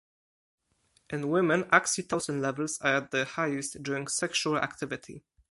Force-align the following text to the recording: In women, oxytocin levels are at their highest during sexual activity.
In 1.11 1.29
women, 1.29 1.65
oxytocin 1.65 2.41
levels 2.41 2.79
are 2.81 2.95
at 2.95 3.11
their 3.11 3.23
highest 3.25 3.83
during 3.83 4.07
sexual 4.07 4.57
activity. 4.57 5.21